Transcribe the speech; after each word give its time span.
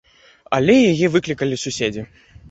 Але 0.57 0.77
яе 0.91 1.07
выклікалі 1.15 1.59
суседзі. 1.65 2.07